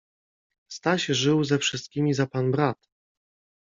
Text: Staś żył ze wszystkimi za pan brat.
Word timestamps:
Staś 0.71 1.05
żył 1.05 1.43
ze 1.43 1.59
wszystkimi 1.59 2.13
za 2.13 2.27
pan 2.27 2.51
brat. 2.51 2.87